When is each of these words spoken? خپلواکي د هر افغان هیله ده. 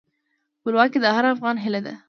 خپلواکي 0.59 0.97
د 1.01 1.05
هر 1.17 1.25
افغان 1.35 1.55
هیله 1.63 1.81
ده. 1.85 1.93